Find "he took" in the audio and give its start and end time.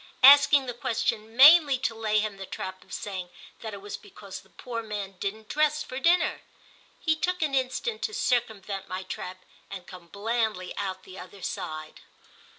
6.99-7.43